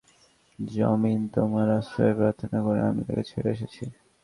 যমীন 0.59 1.21
তোমার 1.35 1.67
আশ্রয় 1.77 2.13
প্রার্থনা 2.17 2.57
করায় 2.65 2.89
আমি 2.89 3.01
তাকে 3.07 3.23
ছেড়ে 3.29 3.49
এসেছি। 3.55 3.83